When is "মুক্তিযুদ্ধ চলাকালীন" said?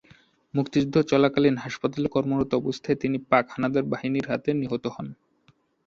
0.53-1.55